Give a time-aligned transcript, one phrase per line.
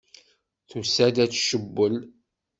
[0.69, 1.95] Tusa-d ad tcewwel.